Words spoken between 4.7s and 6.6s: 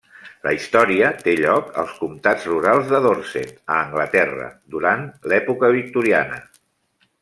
durant l'època victoriana.